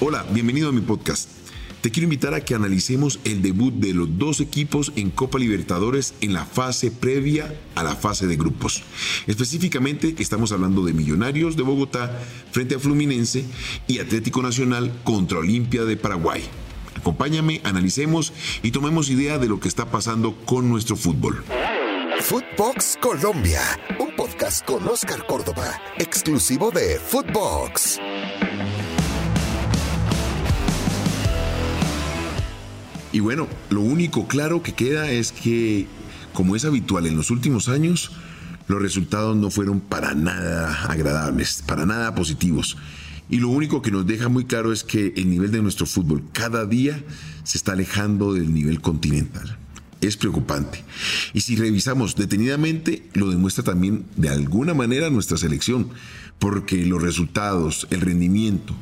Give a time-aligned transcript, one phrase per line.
[0.00, 1.28] Hola, bienvenido a mi podcast.
[1.80, 6.14] Te quiero invitar a que analicemos el debut de los dos equipos en Copa Libertadores
[6.20, 8.84] en la fase previa a la fase de grupos.
[9.26, 12.16] Específicamente estamos hablando de Millonarios de Bogotá
[12.52, 13.44] frente a Fluminense
[13.88, 16.44] y Atlético Nacional contra Olimpia de Paraguay.
[16.94, 21.42] Acompáñame, analicemos y tomemos idea de lo que está pasando con nuestro fútbol.
[22.20, 23.62] Footbox Colombia,
[23.98, 27.98] un podcast con Oscar Córdoba, exclusivo de Footbox.
[33.18, 35.88] Y bueno, lo único claro que queda es que,
[36.34, 38.12] como es habitual en los últimos años,
[38.68, 42.76] los resultados no fueron para nada agradables, para nada positivos.
[43.28, 46.22] Y lo único que nos deja muy claro es que el nivel de nuestro fútbol
[46.30, 47.02] cada día
[47.42, 49.58] se está alejando del nivel continental.
[50.00, 50.84] Es preocupante.
[51.34, 55.88] Y si revisamos detenidamente, lo demuestra también de alguna manera nuestra selección,
[56.38, 58.76] porque los resultados, el rendimiento,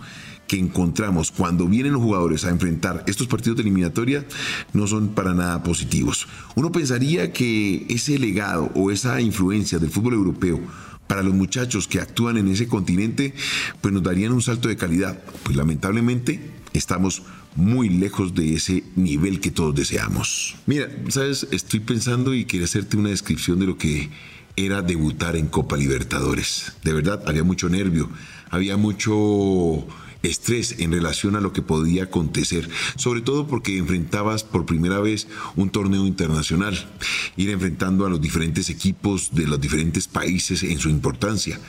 [0.47, 4.25] que encontramos cuando vienen los jugadores a enfrentar estos partidos de eliminatoria
[4.73, 6.29] no son para nada positivos.
[6.55, 10.61] Uno pensaría que ese legado o esa influencia del fútbol europeo
[11.07, 13.35] para los muchachos que actúan en ese continente,
[13.81, 15.23] pues nos darían un salto de calidad.
[15.45, 17.23] Pues lamentablemente estamos
[17.55, 20.57] muy lejos de ese nivel que todos deseamos.
[20.67, 24.11] Mira, sabes, estoy pensando y quería hacerte una descripción de lo que
[24.57, 26.73] era debutar en Copa Libertadores.
[26.83, 28.11] De verdad, había mucho nervio,
[28.51, 29.87] había mucho
[30.23, 35.29] estrés en relación a lo que podía acontecer, sobre todo porque enfrentabas por primera vez
[35.57, 36.91] un torneo internacional,
[37.37, 41.61] ir enfrentando a los diferentes equipos de los diferentes países en su importancia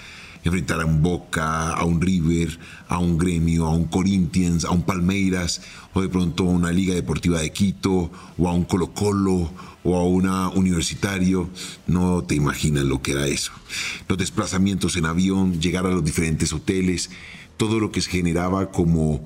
[0.43, 4.83] enfrentar a un Boca, a un River, a un Gremio, a un Corinthians, a un
[4.83, 5.61] Palmeiras,
[5.93, 9.51] o de pronto a una Liga Deportiva de Quito, o a un Colo Colo,
[9.83, 11.49] o a una Universitario.
[11.85, 13.51] No te imaginas lo que era eso.
[14.07, 17.09] Los desplazamientos en avión, llegar a los diferentes hoteles,
[17.57, 19.25] todo lo que se generaba como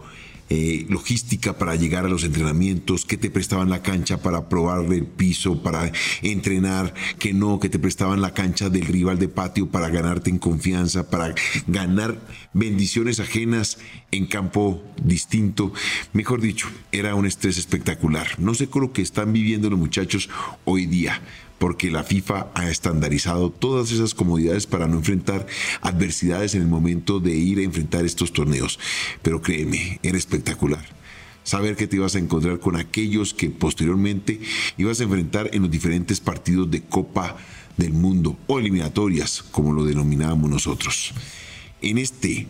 [0.54, 5.06] eh, logística para llegar a los entrenamientos, que te prestaban la cancha para probar el
[5.06, 9.88] piso, para entrenar, que no, que te prestaban la cancha del rival de patio para
[9.88, 11.34] ganarte en confianza, para
[11.68, 12.20] ganar
[12.52, 13.78] bendiciones ajenas
[14.12, 15.72] en campo distinto.
[16.12, 18.28] Mejor dicho, era un estrés espectacular.
[18.38, 20.30] No sé con lo que están viviendo los muchachos
[20.66, 21.22] hoy día
[21.62, 25.46] porque la FIFA ha estandarizado todas esas comodidades para no enfrentar
[25.82, 28.80] adversidades en el momento de ir a enfrentar estos torneos.
[29.22, 30.84] Pero créeme, era espectacular
[31.44, 34.40] saber que te ibas a encontrar con aquellos que posteriormente
[34.78, 37.38] ibas a enfrentar en los diferentes partidos de Copa
[37.78, 41.14] del Mundo o eliminatorias, como lo denominábamos nosotros.
[41.84, 42.48] En este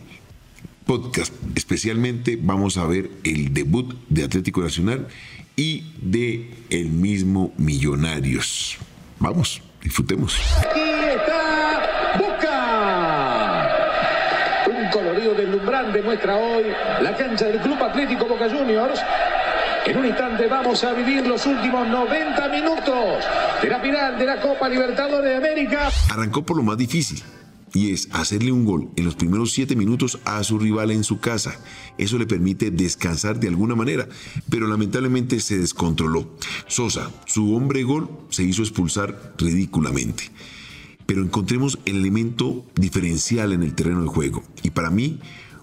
[0.86, 5.10] podcast especialmente vamos a ver el debut de Atlético Nacional
[5.58, 8.78] y de el mismo Millonarios.
[9.22, 10.36] Vamos, disfrutemos.
[10.58, 13.70] Aquí está Boca.
[14.66, 16.66] Un colorido deslumbrante muestra hoy
[17.02, 19.00] la cancha del Club Atlético Boca Juniors.
[19.86, 23.24] En un instante vamos a vivir los últimos 90 minutos
[23.62, 25.90] de la final de la Copa Libertadores de América.
[26.12, 27.22] Arrancó por lo más difícil,
[27.74, 31.20] y es hacerle un gol en los primeros siete minutos a su rival en su
[31.20, 31.60] casa.
[31.98, 34.08] Eso le permite descansar de alguna manera,
[34.50, 36.36] pero lamentablemente se descontroló.
[36.68, 40.30] Sosa, su hombre gol, se hizo expulsar ridículamente.
[41.06, 45.20] Pero encontremos el elemento diferencial en el terreno de juego, y para mí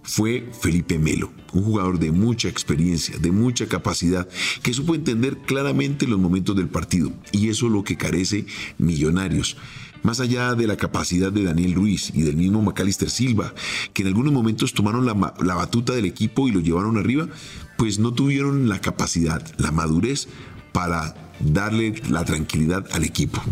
[0.08, 4.26] fue Felipe Melo, un jugador de mucha experiencia, de mucha capacidad,
[4.62, 8.46] que supo entender claramente los momentos del partido, y eso es lo que carece
[8.78, 9.58] Millonarios.
[10.02, 13.52] Más allá de la capacidad de Daniel Ruiz y del mismo Macalister Silva,
[13.92, 17.28] que en algunos momentos tomaron la, la batuta del equipo y lo llevaron arriba,
[17.76, 20.28] pues no tuvieron la capacidad, la madurez
[20.72, 23.42] para darle la tranquilidad al equipo.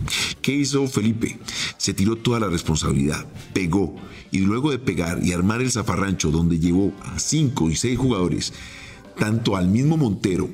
[0.42, 1.38] ¿Qué hizo Felipe?
[1.76, 3.96] Se tiró toda la responsabilidad, pegó
[4.30, 8.52] y luego de pegar y armar el zafarrancho donde llevó a cinco y seis jugadores,
[9.18, 10.48] tanto al mismo Montero,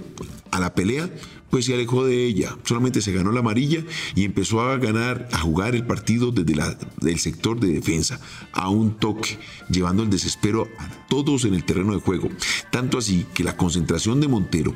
[0.51, 1.11] a la pelea,
[1.53, 2.57] pues se alejó de ella.
[2.65, 6.79] Solamente se ganó la amarilla y empezó a ganar, a jugar el partido desde la,
[7.03, 8.19] el sector de defensa,
[8.55, 12.31] a un toque, llevando el desespero a todos en el terreno de juego.
[12.71, 14.73] Tanto así que la concentración de Montero,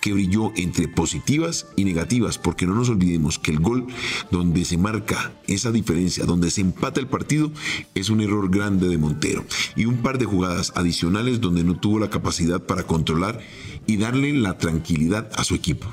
[0.00, 3.86] que brilló entre positivas y negativas, porque no nos olvidemos que el gol
[4.30, 7.52] donde se marca esa diferencia, donde se empata el partido,
[7.94, 9.44] es un error grande de Montero.
[9.76, 13.42] Y un par de jugadas adicionales donde no tuvo la capacidad para controlar
[13.86, 15.86] y darle la tranquilidad a su equipo.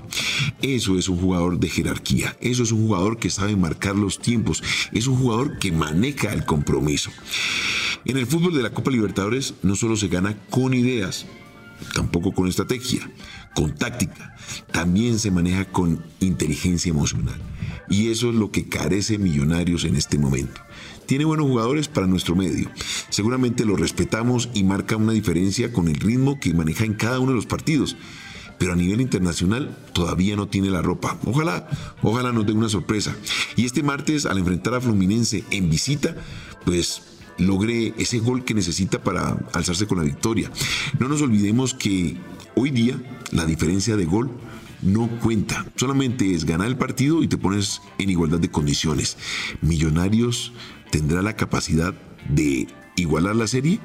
[0.62, 4.64] Eso es un jugador de jerarquía, eso es un jugador que sabe marcar los tiempos,
[4.92, 7.12] es un jugador que maneja el compromiso.
[8.06, 11.26] En el fútbol de la Copa Libertadores no solo se gana con ideas,
[11.94, 13.10] tampoco con estrategia,
[13.56, 14.36] con táctica,
[14.72, 17.40] también se maneja con inteligencia emocional.
[17.90, 20.62] Y eso es lo que carece Millonarios en este momento.
[21.06, 22.72] Tiene buenos jugadores para nuestro medio.
[23.10, 27.32] Seguramente lo respetamos y marca una diferencia con el ritmo que maneja en cada uno
[27.32, 27.98] de los partidos.
[28.62, 31.18] Pero a nivel internacional todavía no tiene la ropa.
[31.26, 31.68] Ojalá,
[32.04, 33.16] ojalá nos dé una sorpresa.
[33.56, 36.16] Y este martes, al enfrentar a Fluminense en visita,
[36.64, 37.02] pues
[37.40, 40.52] logre ese gol que necesita para alzarse con la victoria.
[41.00, 42.18] No nos olvidemos que
[42.54, 44.30] hoy día la diferencia de gol
[44.84, 45.66] no cuenta.
[45.76, 49.18] Solamente es ganar el partido y te pones en igualdad de condiciones.
[49.62, 50.54] Millonarios
[50.92, 51.96] tendrá la capacidad
[52.30, 53.80] de igualar la serie?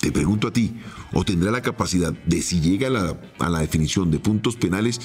[0.00, 0.74] Te pregunto a ti,
[1.12, 5.00] ¿o tendrá la capacidad de si llega a la, a la definición de puntos penales,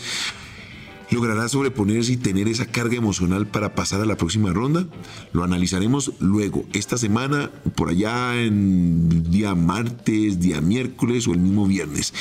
[1.13, 4.87] logrará sobreponerse y tener esa carga emocional para pasar a la próxima ronda?
[5.31, 11.67] Lo analizaremos luego, esta semana, por allá en día martes, día miércoles o el mismo
[11.67, 12.13] viernes.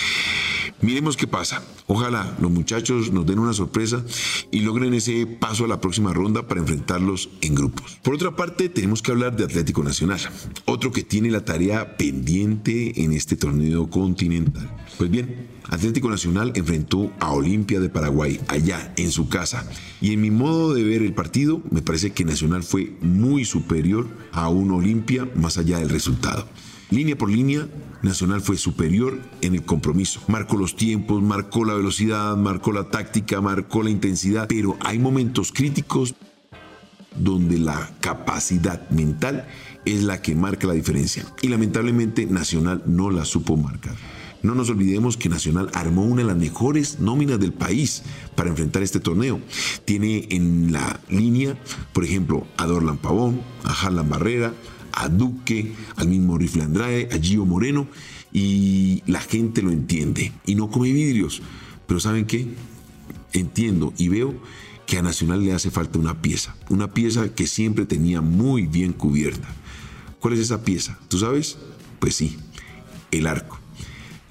[0.80, 1.62] Miremos qué pasa.
[1.86, 4.04] Ojalá los muchachos nos den una sorpresa
[4.50, 7.98] y logren ese paso a la próxima ronda para enfrentarlos en grupos.
[8.02, 10.18] Por otra parte, tenemos que hablar de Atlético Nacional,
[10.64, 14.68] otro que tiene la tarea pendiente en este torneo continental.
[14.98, 19.68] Pues bien, Atlético Nacional enfrentó a Olimpia de Paraguay allá en su casa
[20.00, 24.06] y en mi modo de ver el partido me parece que Nacional fue muy superior
[24.32, 26.46] a un Olimpia más allá del resultado.
[26.90, 27.66] Línea por línea,
[28.02, 30.20] Nacional fue superior en el compromiso.
[30.28, 35.52] Marcó los tiempos, marcó la velocidad, marcó la táctica, marcó la intensidad, pero hay momentos
[35.52, 36.14] críticos
[37.16, 39.46] donde la capacidad mental
[39.84, 41.24] es la que marca la diferencia.
[41.40, 43.94] Y lamentablemente Nacional no la supo marcar.
[44.42, 48.02] No nos olvidemos que Nacional armó una de las mejores nóminas del país
[48.34, 49.40] para enfrentar este torneo.
[49.84, 51.56] Tiene en la línea,
[51.92, 54.52] por ejemplo, a Dorlan Pavón, a Harlan Barrera,
[54.92, 57.86] a Duque, al mismo Rifle Andrade, a Gio Moreno,
[58.32, 61.40] y la gente lo entiende y no come vidrios.
[61.86, 62.48] Pero ¿saben qué?
[63.32, 64.34] Entiendo y veo
[64.86, 68.92] que a Nacional le hace falta una pieza, una pieza que siempre tenía muy bien
[68.92, 69.48] cubierta.
[70.18, 70.98] ¿Cuál es esa pieza?
[71.08, 71.58] ¿Tú sabes?
[71.98, 72.36] Pues sí,
[73.10, 73.61] el arco.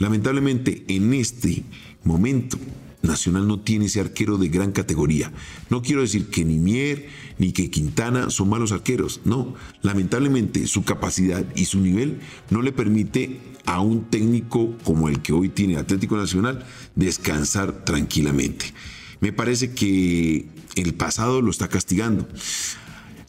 [0.01, 1.63] Lamentablemente en este
[2.03, 2.57] momento
[3.03, 5.31] Nacional no tiene ese arquero de gran categoría.
[5.69, 7.07] No quiero decir que ni Mier
[7.37, 9.21] ni que Quintana son malos arqueros.
[9.25, 9.53] No,
[9.83, 12.19] lamentablemente su capacidad y su nivel
[12.49, 16.65] no le permite a un técnico como el que hoy tiene Atlético Nacional
[16.95, 18.73] descansar tranquilamente.
[19.19, 22.27] Me parece que el pasado lo está castigando.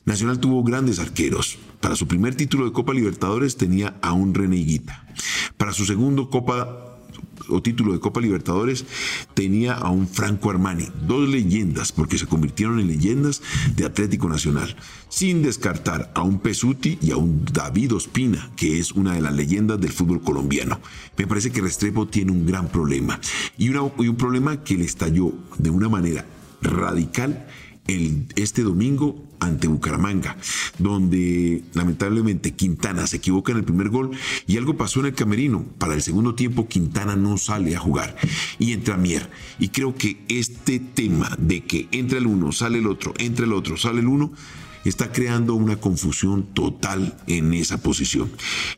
[0.07, 1.59] Nacional tuvo grandes arqueros.
[1.83, 4.57] Para su primer título de Copa Libertadores tenía a un René
[5.57, 6.93] Para su segundo Copa
[7.49, 8.85] o título de Copa Libertadores
[9.35, 13.43] tenía a un Franco Armani, dos leyendas, porque se convirtieron en leyendas
[13.77, 14.77] de Atlético Nacional,
[15.09, 19.35] sin descartar a un Pesuti y a un David Ospina, que es una de las
[19.35, 20.81] leyendas del fútbol colombiano.
[21.17, 23.21] Me parece que Restrepo tiene un gran problema.
[23.59, 23.77] Y, y
[24.09, 26.27] un problema que le estalló de una manera
[26.61, 27.47] radical
[27.87, 30.37] el, este domingo ante Bucaramanga,
[30.79, 34.13] donde lamentablemente Quintana se equivoca en el primer gol
[34.47, 35.65] y algo pasó en el camerino.
[35.79, 38.17] Para el segundo tiempo Quintana no sale a jugar
[38.59, 39.29] y entra Mier.
[39.59, 43.53] Y creo que este tema de que entra el uno, sale el otro, entra el
[43.53, 44.33] otro, sale el uno,
[44.85, 48.31] está creando una confusión total en esa posición.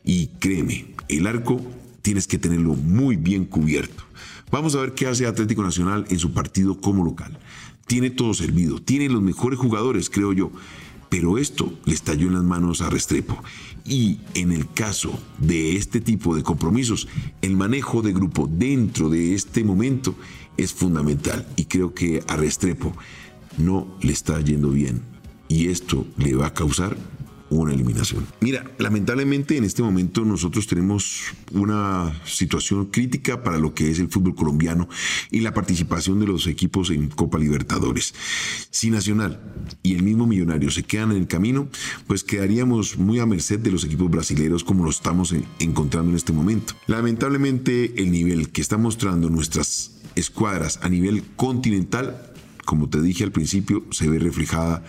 [0.03, 1.61] Y créeme, el arco
[2.01, 4.03] tienes que tenerlo muy bien cubierto.
[4.51, 7.37] Vamos a ver qué hace Atlético Nacional en su partido como local
[7.87, 10.51] tiene todo servido, tiene los mejores jugadores, creo yo.
[11.09, 13.41] Pero esto le estalló en las manos a Restrepo.
[13.85, 17.07] Y en el caso de este tipo de compromisos,
[17.41, 20.15] el manejo de grupo dentro de este momento
[20.57, 21.47] es fundamental.
[21.55, 22.93] Y creo que a Restrepo
[23.57, 25.03] no le está yendo bien.
[25.47, 26.97] Y esto le va a causar
[27.49, 28.25] una eliminación.
[28.41, 31.21] Mira, lamentablemente en este momento nosotros tenemos
[31.51, 34.89] una situación crítica para lo que es el fútbol colombiano
[35.31, 38.13] y la participación de los equipos en Copa Libertadores.
[38.71, 39.39] Si Nacional
[39.83, 41.67] y el mismo Millonario se quedan en el camino,
[42.07, 46.33] pues quedaríamos muy a merced de los equipos brasileños como lo estamos encontrando en este
[46.33, 46.73] momento.
[46.87, 52.33] Lamentablemente el nivel que están mostrando nuestras escuadras a nivel continental,
[52.65, 54.83] como te dije al principio, se ve reflejada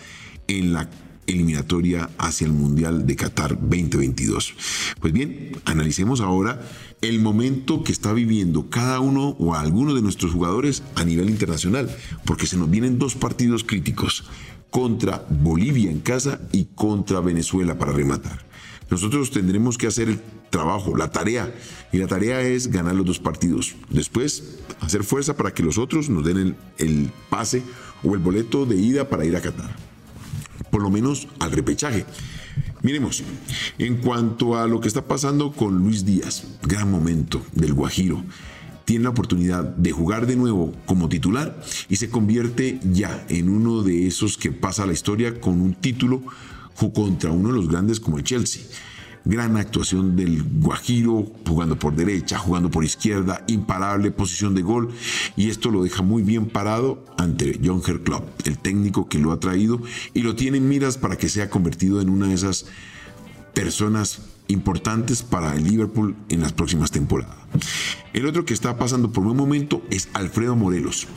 [0.48, 0.88] en la
[1.26, 4.54] eliminatoria hacia el Mundial de Qatar 2022.
[5.00, 6.60] Pues bien, analicemos ahora
[7.02, 11.94] el momento que está viviendo cada uno o alguno de nuestros jugadores a nivel internacional,
[12.24, 14.24] porque se nos vienen dos partidos críticos,
[14.70, 18.44] contra Bolivia en casa y contra Venezuela para rematar.
[18.90, 21.54] Nosotros tendremos que hacer el trabajo, la tarea,
[21.92, 23.74] y la tarea es ganar los dos partidos.
[23.88, 27.62] Después, hacer fuerza para que los otros nos den el, el pase
[28.04, 29.85] o el boleto de ida para ir a Qatar
[30.76, 32.04] por lo menos al repechaje.
[32.82, 33.22] Miremos,
[33.78, 38.22] en cuanto a lo que está pasando con Luis Díaz, gran momento del Guajiro.
[38.84, 43.82] tiene la oportunidad de jugar de nuevo como titular y se convierte ya en uno
[43.82, 46.22] de esos que pasa la historia con un título
[46.92, 48.62] contra uno de los grandes como el Chelsea.
[49.28, 54.90] Gran actuación del Guajiro, jugando por derecha, jugando por izquierda, imparable posición de gol.
[55.36, 59.40] Y esto lo deja muy bien parado ante John Club, el técnico que lo ha
[59.40, 59.82] traído
[60.14, 62.66] y lo tiene en miras para que sea convertido en una de esas
[63.52, 67.34] personas importantes para el Liverpool en las próximas temporadas.
[68.12, 71.08] El otro que está pasando por un momento es Alfredo Morelos.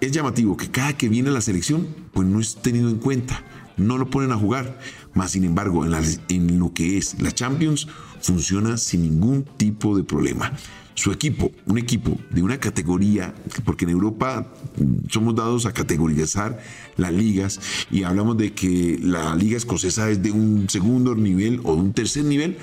[0.00, 3.42] Es llamativo que cada que viene a la selección, pues no es tenido en cuenta
[3.76, 4.78] no lo ponen a jugar.
[5.14, 5.94] Más sin embargo, en,
[6.28, 7.88] en lo que es la Champions,
[8.20, 10.52] funciona sin ningún tipo de problema.
[10.94, 13.34] Su equipo, un equipo de una categoría,
[13.66, 16.58] porque en Europa mm, somos dados a categorizar
[16.96, 21.74] las ligas y hablamos de que la liga escocesa es de un segundo nivel o
[21.74, 22.56] de un tercer nivel,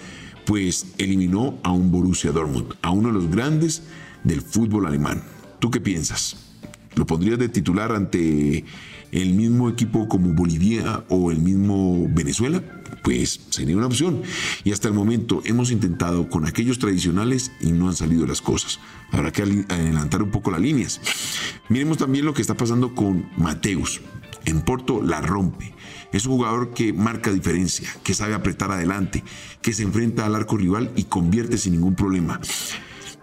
[0.46, 3.84] pues eliminó a un Borussia Dortmund, a uno de los grandes
[4.24, 5.24] del fútbol alemán.
[5.60, 6.36] ¿Tú qué piensas?
[6.96, 8.66] ¿Lo pondrías de titular ante
[9.14, 12.64] el mismo equipo como Bolivia o el mismo Venezuela,
[13.04, 14.24] pues sería una opción.
[14.64, 18.80] Y hasta el momento hemos intentado con aquellos tradicionales y no han salido las cosas.
[19.12, 21.00] Habrá que adelantar un poco las líneas.
[21.70, 24.02] Miremos también lo que está pasando con Mateus.
[24.46, 25.74] En Porto la rompe.
[26.12, 29.24] Es un jugador que marca diferencia, que sabe apretar adelante,
[29.62, 32.40] que se enfrenta al arco rival y convierte sin ningún problema.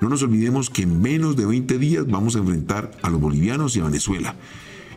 [0.01, 3.77] No nos olvidemos que en menos de 20 días vamos a enfrentar a los bolivianos
[3.77, 4.35] y a Venezuela.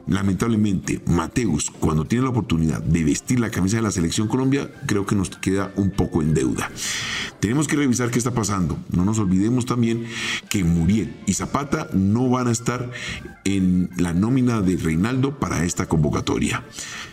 [0.08, 5.06] Lamentablemente, Mateus, cuando tiene la oportunidad de vestir la camisa de la selección Colombia, creo
[5.06, 6.70] que nos queda un poco en deuda.
[7.40, 8.78] Tenemos que revisar qué está pasando.
[8.92, 10.06] No nos olvidemos también
[10.50, 12.92] que Muriel y Zapata no van a estar
[13.46, 16.64] en la nómina de Reinaldo para esta convocatoria.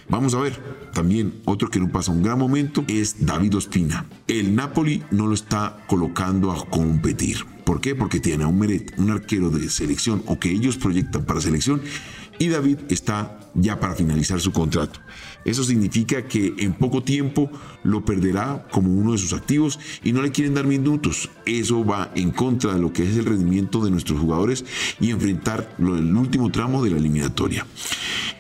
[0.09, 0.61] Vamos a ver,
[0.93, 4.07] también otro que no pasa un gran momento es David Ospina.
[4.27, 7.45] El Napoli no lo está colocando a competir.
[7.65, 7.95] ¿Por qué?
[7.95, 11.81] Porque tiene a un Meret, un arquero de selección o que ellos proyectan para selección
[12.41, 14.99] y David está ya para finalizar su contrato.
[15.45, 17.51] Eso significa que en poco tiempo
[17.85, 21.29] lo perderá como uno de sus activos y no le quieren dar minutos.
[21.45, 24.65] Eso va en contra de lo que es el rendimiento de nuestros jugadores
[25.01, 27.67] y enfrentar el último tramo de la eliminatoria.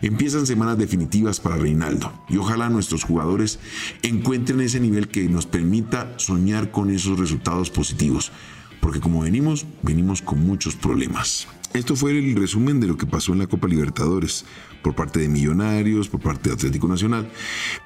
[0.00, 3.58] Empiezan semanas definitivas para Reinaldo y ojalá nuestros jugadores
[4.00, 8.32] encuentren ese nivel que nos permita soñar con esos resultados positivos,
[8.80, 11.46] porque como venimos, venimos con muchos problemas.
[11.72, 14.44] Esto fue el resumen de lo que pasó en la Copa Libertadores
[14.82, 17.30] por parte de Millonarios, por parte de Atlético Nacional.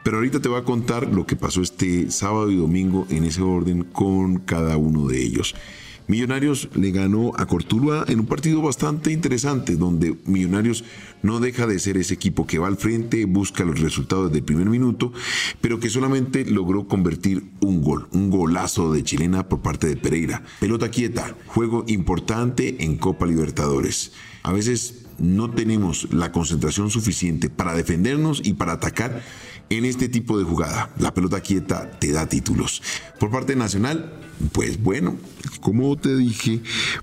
[0.02, 3.42] Pero ahorita te voy a contar lo que pasó este sábado y domingo en ese
[3.42, 5.54] orden con cada uno de ellos.
[6.06, 10.84] Millonarios le ganó a Cortuluá en un partido bastante interesante, donde Millonarios
[11.22, 14.68] no deja de ser ese equipo que va al frente, busca los resultados del primer
[14.68, 15.12] minuto,
[15.62, 20.42] pero que solamente logró convertir un gol, un golazo de chilena por parte de Pereira.
[20.60, 24.12] Pelota quieta, juego importante en Copa Libertadores.
[24.42, 29.22] A veces no tenemos la concentración suficiente para defendernos y para atacar
[29.70, 30.90] en este tipo de jugada.
[30.98, 32.82] La pelota quieta te da títulos.
[33.18, 34.12] Por parte nacional,
[34.52, 35.16] pues bueno,
[35.60, 36.60] como te dije,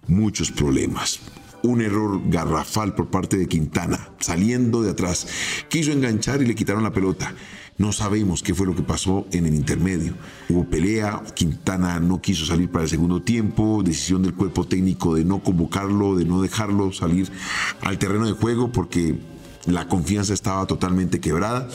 [0.08, 1.20] muchos problemas.
[1.63, 5.27] Un error garrafal por parte de Quintana, saliendo de atrás.
[5.70, 7.34] Quiso enganchar y le quitaron la pelota.
[7.77, 10.13] No sabemos qué fue lo que pasó en el intermedio.
[10.50, 15.24] Hubo pelea, Quintana no quiso salir para el segundo tiempo, decisión del cuerpo técnico de
[15.24, 17.32] no convocarlo, de no dejarlo salir
[17.82, 19.15] al terreno de juego porque
[19.65, 21.70] la confianza estaba totalmente quebrada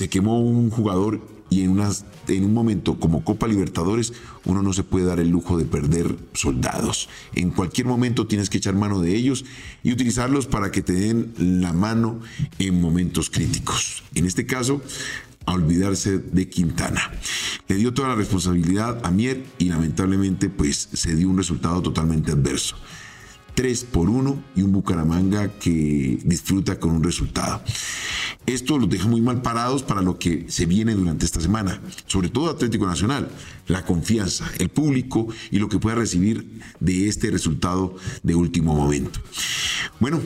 [0.00, 4.14] se quemó un jugador y en, un momento como Copa Libertadores
[4.46, 7.10] uno no se puede dar el lujo de perder soldados.
[7.34, 9.44] En cualquier momento tienes que echar mano de ellos
[9.82, 12.18] y utilizarlos para que te den la mano
[12.58, 14.02] en momentos críticos.
[14.14, 14.80] En este caso,
[15.44, 17.12] a olvidarse de Quintana.
[17.68, 22.32] Le dio toda la responsabilidad a Mier y lamentablemente pues se dio un resultado totalmente
[22.32, 22.76] adverso.
[23.54, 27.60] 3 por 1 y un Bucaramanga que disfruta con un resultado.
[28.50, 32.30] Esto los deja muy mal parados para lo que se viene durante esta semana, sobre
[32.30, 33.28] todo Atlético Nacional,
[33.68, 39.20] la confianza, el público y lo que pueda recibir de este resultado de último momento.
[40.00, 40.20] Bueno,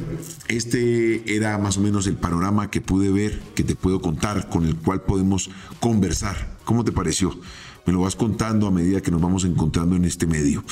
[0.49, 4.65] este era más o menos el panorama que pude ver, que te puedo contar, con
[4.65, 6.57] el cual podemos conversar.
[6.65, 7.39] ¿Cómo te pareció?
[7.85, 10.65] Me lo vas contando a medida que nos vamos encontrando en este medio.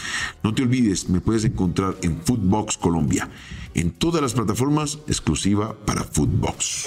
[0.42, 3.28] No te olvides, me puedes encontrar en Footbox Colombia,
[3.74, 6.86] en todas las plataformas exclusiva para Footbox.